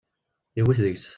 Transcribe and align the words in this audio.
Yewwet 0.57 0.79
deg-s. 0.85 1.05